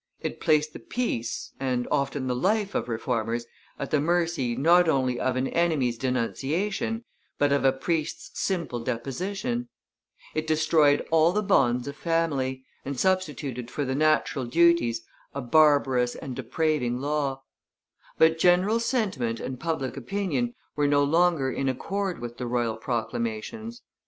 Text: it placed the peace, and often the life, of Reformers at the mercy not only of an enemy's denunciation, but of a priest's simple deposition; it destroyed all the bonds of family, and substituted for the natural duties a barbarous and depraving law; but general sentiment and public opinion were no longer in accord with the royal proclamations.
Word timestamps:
it 0.19 0.39
placed 0.41 0.73
the 0.73 0.79
peace, 0.79 1.53
and 1.59 1.87
often 1.91 2.25
the 2.25 2.35
life, 2.35 2.73
of 2.73 2.89
Reformers 2.89 3.45
at 3.77 3.91
the 3.91 4.01
mercy 4.01 4.55
not 4.55 4.89
only 4.89 5.19
of 5.19 5.35
an 5.35 5.47
enemy's 5.49 5.95
denunciation, 5.95 7.03
but 7.37 7.51
of 7.51 7.63
a 7.63 7.71
priest's 7.71 8.39
simple 8.41 8.79
deposition; 8.79 9.69
it 10.33 10.47
destroyed 10.47 11.05
all 11.11 11.31
the 11.31 11.43
bonds 11.43 11.87
of 11.87 11.95
family, 11.95 12.65
and 12.83 12.99
substituted 12.99 13.69
for 13.69 13.85
the 13.85 13.93
natural 13.93 14.45
duties 14.45 15.03
a 15.35 15.41
barbarous 15.41 16.15
and 16.15 16.35
depraving 16.35 16.97
law; 16.99 17.43
but 18.17 18.39
general 18.39 18.79
sentiment 18.79 19.39
and 19.39 19.59
public 19.59 19.95
opinion 19.95 20.55
were 20.75 20.87
no 20.87 21.03
longer 21.03 21.51
in 21.51 21.69
accord 21.69 22.17
with 22.17 22.39
the 22.39 22.47
royal 22.47 22.75
proclamations. 22.75 23.83